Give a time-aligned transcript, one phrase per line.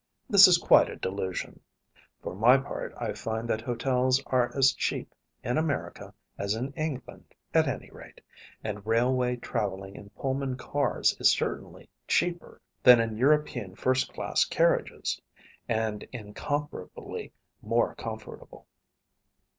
[0.27, 1.59] This is quite a delusion.
[2.23, 7.35] For my part I find that hotels are as cheap in America as in England
[7.53, 8.19] at any rate,
[8.63, 15.21] and railway traveling in Pullman cars is certainly cheaper than in European first class carriages,
[15.69, 17.31] and incomparably
[17.61, 18.65] more comfortable.